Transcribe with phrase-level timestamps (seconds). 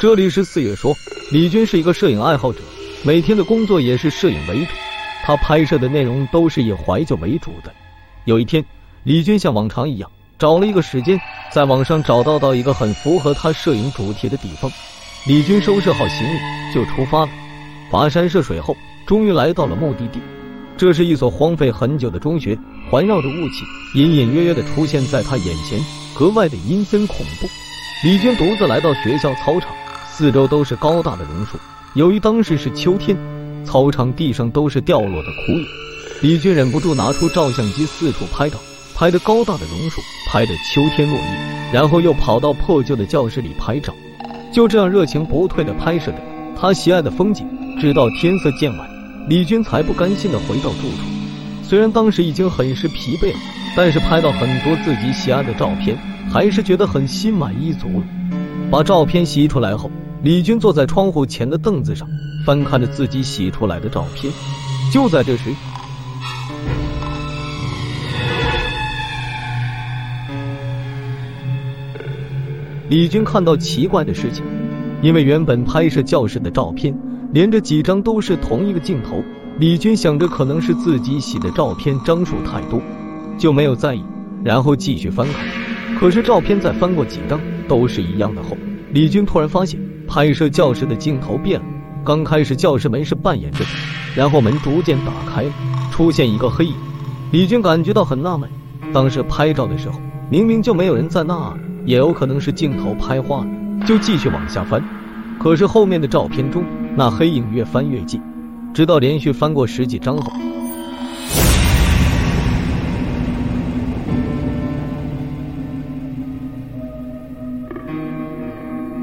[0.00, 0.96] 这里是四月说，
[1.32, 2.60] 李军是一个摄影爱好者，
[3.02, 4.70] 每天的工作也是摄影为主。
[5.24, 7.74] 他拍摄的内容都是以怀旧为主的。
[8.24, 8.64] 有一天，
[9.02, 10.08] 李军像往常一样
[10.38, 11.18] 找了一个时间，
[11.50, 14.70] 在网上找到到一个很符合他摄影主题的地方。
[15.26, 16.38] 李军收拾好行李
[16.72, 17.32] 就出发了。
[17.90, 20.20] 跋山涉水后，终于来到了目的地。
[20.76, 22.56] 这是一所荒废很久的中学，
[22.88, 23.64] 环绕着雾气，
[23.98, 25.76] 隐隐约约的出现在他眼前，
[26.14, 27.48] 格外的阴森恐怖。
[28.04, 29.74] 李军独自来到学校操场。
[30.18, 31.56] 四周都是高大的榕树，
[31.94, 33.16] 由于当时是秋天，
[33.64, 35.64] 操场地上都是掉落的枯叶。
[36.22, 38.58] 李军忍不住拿出照相机四处拍照，
[38.96, 43.94] 拍的高大的榕树，拍的秋天落叶，然后又跑到破旧的教室里拍照。
[44.52, 46.18] 就这样热情不退的拍摄着
[46.60, 47.46] 他喜爱的风景，
[47.80, 48.90] 直到天色渐晚，
[49.28, 51.62] 李军才不甘心的回到住处。
[51.62, 53.38] 虽然当时已经很是疲惫了，
[53.76, 55.96] 但是拍到很多自己喜爱的照片，
[56.28, 58.02] 还是觉得很心满意足了。
[58.68, 59.88] 把照片洗出来后。
[60.20, 62.08] 李军坐在窗户前的凳子上，
[62.44, 64.32] 翻看着自己洗出来的照片。
[64.92, 65.50] 就在这时，
[72.88, 74.44] 李军看到奇怪的事情，
[75.02, 76.92] 因为原本拍摄教室的照片
[77.32, 79.22] 连着几张都是同一个镜头，
[79.60, 82.82] 李军想着可能是自己洗的照片张数太多，
[83.38, 84.02] 就没有在意，
[84.42, 85.46] 然后继续翻看。
[86.00, 88.56] 可是照片再翻过几张，都是一样的后，
[88.90, 89.78] 李军突然发现。
[90.08, 91.66] 拍摄教室的镜头变了，
[92.02, 93.70] 刚开始教室门是半掩着的，
[94.16, 95.52] 然后门逐渐打开了，
[95.92, 96.74] 出现一个黑影。
[97.30, 98.48] 李军感觉到很纳闷，
[98.92, 103.46] 当时拍照的时候明明就没有人在那儿，也有可能是镜头拍花了，
[103.86, 104.82] 就继续往下翻。
[105.38, 106.64] 可是后面的照片中，
[106.96, 108.20] 那黑影越翻越近，
[108.72, 110.32] 直到连续翻过十几张后。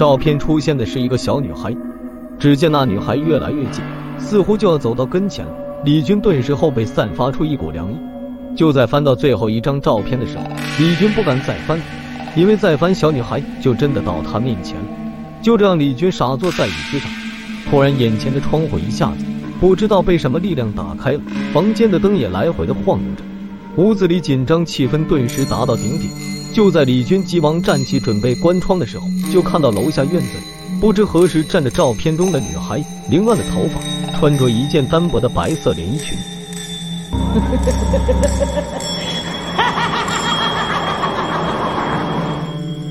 [0.00, 1.76] 照片出现的是一个小女孩，
[2.38, 3.84] 只见那女孩越来越近，
[4.16, 5.52] 似乎就要走到跟前了。
[5.84, 7.96] 李军顿时后背散发出一股凉意。
[8.56, 10.44] 就在翻到最后一张照片的时候，
[10.78, 11.78] 李军不敢再翻，
[12.34, 14.86] 因为再翻小女孩就真的到他面前了。
[15.42, 17.10] 就这样，李军傻坐在椅子上，
[17.68, 19.26] 突然眼前的窗户一下子
[19.60, 21.20] 不知道被什么力量打开了，
[21.52, 23.22] 房间的灯也来回的晃悠着，
[23.76, 26.39] 屋子里紧张气氛顿时达到顶点。
[26.52, 30.44] 就在李军急忙站起准备关窗的时候，就看到楼下院子里
[30.80, 33.80] 不知何时站着照片中的女孩，凌乱的头发，
[34.18, 36.18] 穿着一件单薄的白色连衣裙，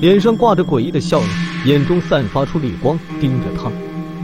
[0.00, 1.28] 脸上挂着诡异的笑容，
[1.66, 3.70] 眼中散发出绿光，盯着他。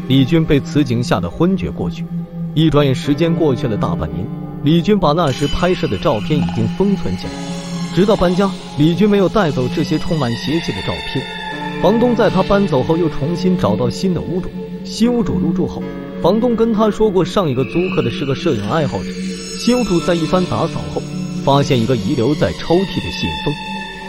[0.08, 2.06] 李军被此景吓得昏厥过去。
[2.54, 4.26] 一转眼，时间过去了大半年，
[4.62, 7.55] 李军把那时拍摄的照片已经封存起来。
[7.96, 11.24] 直到搬家，李军没有带走这些充满邪气的照片。
[11.80, 14.50] 房东在他搬走后，又重新找到新的屋主。
[14.84, 15.82] 新屋主入住后，
[16.20, 19.10] 房东跟他说过，上一个租客的是个摄影爱好者。
[19.58, 21.00] 新屋主在一番打扫后，
[21.42, 23.54] 发现一个遗留在抽屉的信封，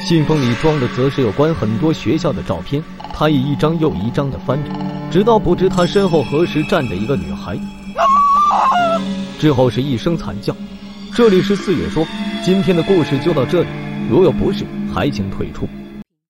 [0.05, 2.83] 信封里装的则是有关很多学校的照片。
[3.13, 4.71] 他以一张又一张的翻着，
[5.09, 7.57] 直到不知他身后何时站着一个女孩。
[9.39, 10.53] 之后是一声惨叫。
[11.17, 12.05] 这里是四月说，
[12.43, 13.67] 今天的故事就到这里。
[14.07, 14.63] 如有不适，
[14.93, 15.67] 还请退出。